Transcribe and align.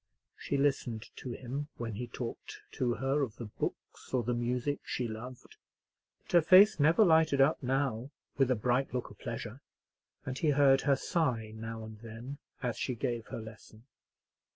She 0.35 0.57
listened 0.57 1.11
to 1.17 1.29
him 1.33 1.67
when 1.77 1.93
he 1.93 2.07
talked 2.07 2.61
to 2.71 2.95
her 2.95 3.21
of 3.21 3.35
the 3.35 3.45
books 3.45 4.11
or 4.11 4.23
the 4.23 4.33
music 4.33 4.79
she 4.83 5.07
loved; 5.07 5.57
but 6.23 6.31
her 6.31 6.41
face 6.41 6.79
never 6.79 7.05
lighted 7.05 7.39
up 7.39 7.61
now 7.61 8.09
with 8.35 8.49
a 8.49 8.55
bright 8.55 8.95
look 8.95 9.11
of 9.11 9.19
pleasure; 9.19 9.61
and 10.25 10.39
he 10.39 10.49
heard 10.49 10.81
her 10.89 10.95
sigh 10.95 11.51
now 11.53 11.83
and 11.83 11.99
then 11.99 12.39
as 12.63 12.77
she 12.79 12.95
gave 12.95 13.27
her 13.27 13.39
lesson. 13.39 13.85